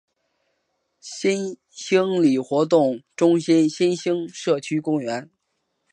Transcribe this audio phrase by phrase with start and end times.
[0.99, 5.29] 新兴里活动中心新兴社区公园